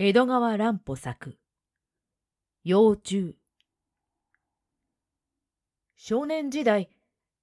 [0.00, 1.36] 江戸川乱歩作。
[2.62, 3.34] 幼虫。
[5.96, 6.88] 少年時代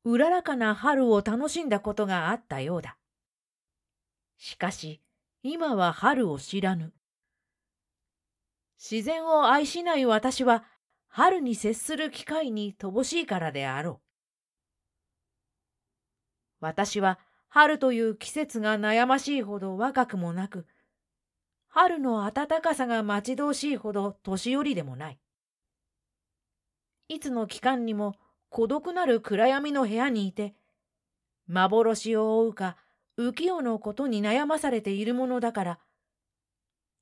[0.06, 2.96] うららかな春を楽しんだことがあったようだ。
[4.38, 5.02] しかし
[5.44, 6.94] 今は春を知らぬ。
[8.80, 10.64] 自然を愛しない私は
[11.10, 14.02] 春に接する機会に乏しいからであろう。
[16.62, 20.66] 私は春という季節が悩ましいほど若くもなく
[21.78, 25.20] 春の暖かさが待ち遠しいほど年寄りでもない。
[27.10, 28.16] いつの期間にも
[28.48, 30.56] 孤独なる暗闇の部屋にいて、
[31.48, 32.78] 幻を追うか
[33.20, 35.80] 浮世のことに悩まされているものだから、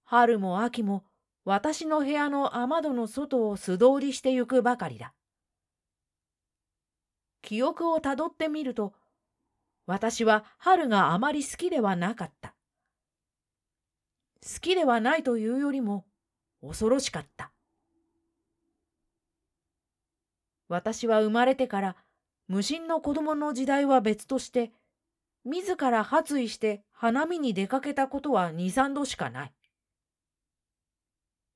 [0.05, 1.03] 春も秋も
[1.45, 5.13] 私の部屋の雨戸の外を素通りしてゆくばかりだ。
[7.43, 8.95] 記憶をたどってみると、
[9.85, 12.52] 私は春があまり好きではなかった。
[14.43, 16.05] 好きではないというよりも
[16.61, 17.51] 恐ろしかった。
[20.67, 21.95] 私は生まれてから
[22.47, 24.71] 無心の子供の時代は別として
[25.45, 29.53] 自ら発意して花見に出かけたことは二三度しかない。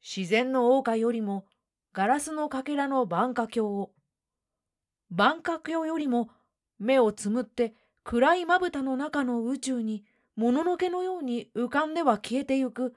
[0.01, 1.45] 自然の謳歌よりも
[1.91, 3.91] ガラスのかけらの万華鏡を
[5.09, 6.29] 万華鏡よりも
[6.79, 10.05] 目をつむって暗いまぶたの中の宇宙に
[10.37, 12.95] もののけのように浮かんでは消えてゆく、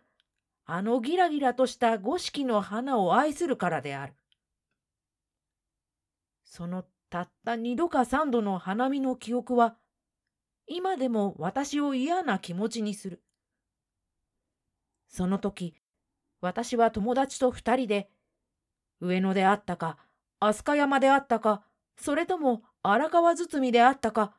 [0.67, 4.15] あのギラギラとした五色の花を愛するからである。
[6.45, 9.77] そのたった二度か三度の花見の記憶は、
[10.67, 13.23] 今でも私を嫌な気持ちにする。
[15.09, 15.75] その時、
[16.43, 18.11] 私は友達と二人で、
[19.01, 19.97] 上野であったか、
[20.41, 21.65] 飛鳥山であったか、
[21.97, 24.35] それとも荒川包であったか、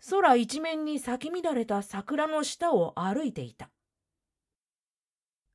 [0.00, 3.70] 空一面に咲き乱れた桜の下を歩いていた。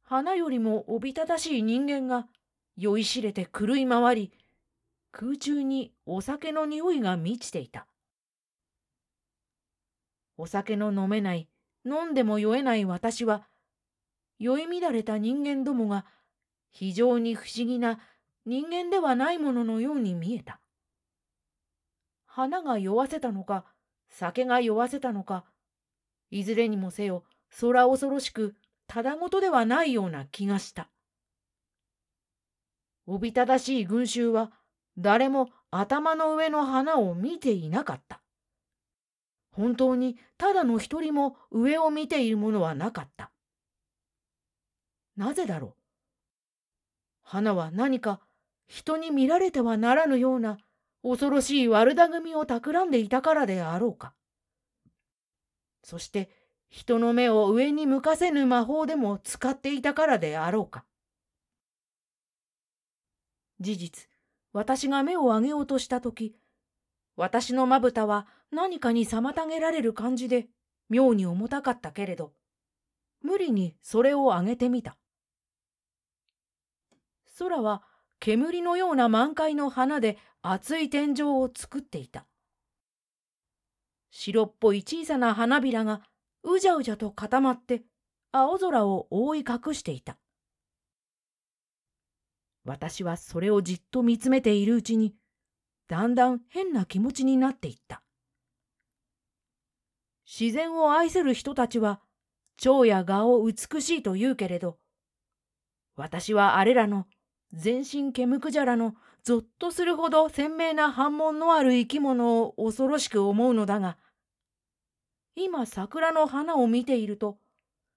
[0.03, 2.27] 花よりもおびただしい人間が
[2.75, 4.31] 酔いしれて狂い回り、
[5.11, 7.87] 空中にお酒の匂いが満ちていた。
[10.37, 11.47] お酒の飲めない、
[11.85, 13.47] 飲んでも酔えない私は、
[14.39, 16.05] 酔い乱れた人間どもが
[16.69, 17.99] 非常に不思議な
[18.45, 20.59] 人間ではないもののように見えた。
[22.25, 23.65] 花が酔わせたのか、
[24.09, 25.45] 酒が酔わせたのか、
[26.29, 27.23] いずれにもせよ
[27.59, 28.55] 空恐ろしく
[28.87, 30.89] ただごとではないような気がした。
[33.05, 34.51] おびただしい群衆は
[34.97, 38.21] 誰も頭の上の花を見ていなかった。
[39.51, 43.31] 本当にただの一人も上を見ているものはなかった。
[45.15, 45.73] なぜだろう？
[47.21, 48.19] 花は何か
[48.67, 50.57] 人に見られてはならぬような
[51.03, 54.13] 恐ろしい悪巧みを企んでいたからであろうか。
[55.83, 56.29] そして
[56.69, 60.85] 人の目を上に向かせぬ魔法でも使っていたからであろうか。
[63.59, 64.09] 事実、
[64.53, 66.35] 私が目を上げようとしたとき、
[67.15, 70.47] 私のまぶたは何かに妨げられる感じで
[70.89, 72.33] 妙に重たかったけれど、
[73.21, 74.97] 無理にそれを上げてみた。
[77.37, 77.83] 空は
[78.19, 82.27] 煙のような満開の花で厚い天井を作っていた。
[84.11, 86.01] 白っぽい小さな花びらが
[86.43, 87.83] うじゃうじゃと固まって
[88.33, 90.17] 青空を覆い隠していた。
[92.65, 95.15] 私はそれをじっと見つめているうちに
[95.87, 98.03] だんだん変な気持ちになっていった。
[100.25, 102.01] 自然を愛せる人たちは
[102.57, 104.77] 蝶や蛾を美しいと言うけれど
[105.95, 107.05] 私はあれらの
[107.53, 113.97] 全身毛むくじゃらのぞっとするほど鮮明な反問のある生き物を恐ろしく思うのだが、
[115.35, 117.37] 今桜の花を見ていると、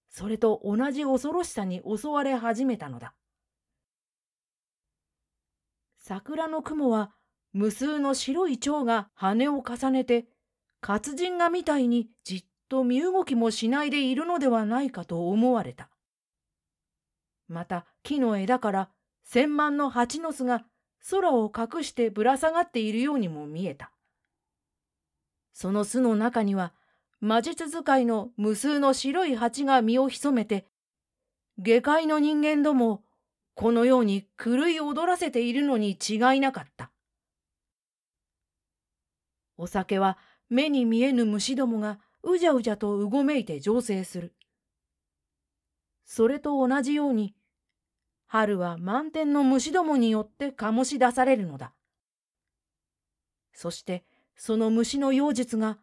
[0.08, 3.14] それと同じ恐ろしさに襲われ始めたのだ。
[5.98, 7.10] 桜の雲は
[7.52, 10.26] 無数の白い蝶が羽を重ねて、
[10.80, 15.90] 活人画みたいにじっと身動きもしないでいるのではないかと思われた。
[17.48, 18.90] また木の枝から
[19.24, 20.64] 千万の蜂の巣が
[21.08, 23.92] 空を隠してぶら下がっているようにも見えた。
[25.52, 26.72] その巣の中には
[27.20, 30.66] 魔術使いの無数の白い蜂が身を潜めて、
[31.58, 33.02] 下界の人間どもを
[33.54, 36.90] このように狂い踊らせているのに違いなかった。
[39.56, 40.18] お酒は
[40.50, 44.34] 目に見えぬ虫どもがうじゃうじゃとうごめいて醸成する。
[46.04, 47.34] それと同じように
[48.26, 51.72] 春は満天の虫どもによって醸し出されるのだ。
[53.52, 55.78] そしてその虫の妖術が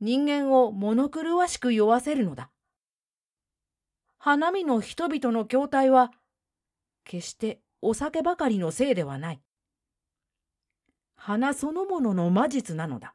[0.00, 2.50] 人間を物狂わしく酔わせるのだ。
[4.18, 6.12] 花見の人々の筐体は、
[7.04, 9.40] 決してお酒ばかりのせいではない。
[11.16, 13.14] 花そのものの魔術なのだ。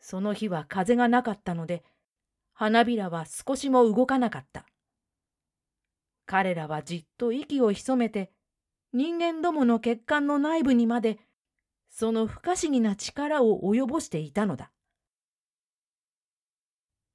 [0.00, 1.84] その日は風がなかったので、
[2.52, 4.66] 花びらは少しも動かなかった。
[6.26, 8.32] 彼らはじっと息を潜めて、
[8.92, 11.18] 人間どもの血管の内部にまで、
[11.88, 14.72] その不可思議な力を及ぼしていたのだ。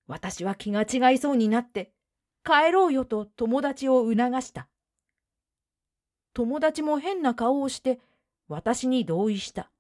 [0.08, 1.94] 私は気が違いそうになって、
[2.44, 4.68] 帰ろうよと友達を促した。
[6.34, 8.00] 友達も変な顔をして
[8.48, 9.72] 私に同意した。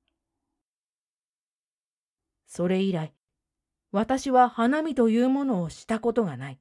[2.45, 3.13] それ以来、
[3.91, 6.60] 私は花見というものをしたことがない。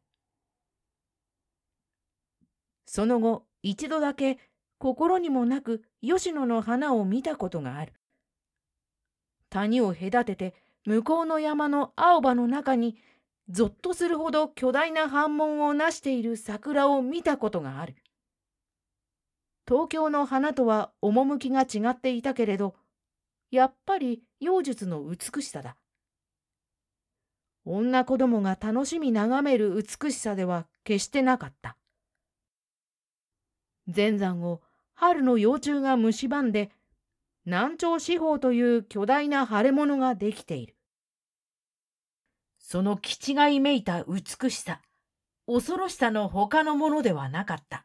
[2.92, 4.40] その後、一度だけ
[4.78, 7.92] 心にもなく吉野の花を見たことがある。
[9.48, 10.54] 谷を隔てて
[10.84, 12.96] 向こうの山の青葉の中に
[13.48, 17.94] ぞっとするほど巨大な反紋をなしている桜を見たことがある。
[19.68, 22.74] 東京の花とは趣が違っていたけれど、
[23.52, 25.76] やっぱり妖術の美しさだ。
[27.64, 31.76] 女子供が楽しみ眺める美しさでは決してなかった。
[33.94, 34.60] 前山を
[34.94, 36.70] 春の幼虫が蝕んで、
[37.44, 40.76] 南朝四方という巨大な腫れ物ができている。
[42.58, 44.80] その気違いめいた美しさ、
[45.46, 47.84] 恐ろしさの他のものではなかった。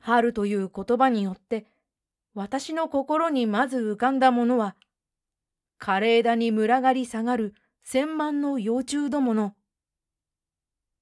[0.00, 1.66] 春という言葉によって、
[2.34, 4.76] 私の心にまず浮かんだものは、
[5.80, 9.54] 枯れ枝に群がり下がる千万の幼虫どもの、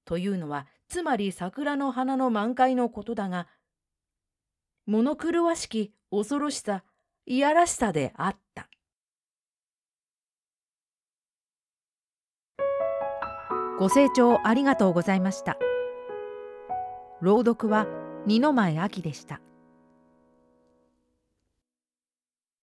[0.05, 3.47] というのは、つまり桜の花の満開のことだが、
[4.85, 6.83] 物狂わしき恐ろしさ、
[7.25, 8.69] いやらしさであった。
[13.77, 15.57] ご清聴ありがとうございました。
[17.21, 17.85] 朗読は
[18.25, 19.41] 二の前秋でした。